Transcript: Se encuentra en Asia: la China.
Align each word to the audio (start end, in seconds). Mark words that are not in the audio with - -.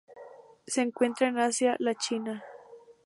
Se 0.65 0.81
encuentra 0.81 1.27
en 1.27 1.37
Asia: 1.37 1.75
la 1.77 1.93
China. 1.93 2.43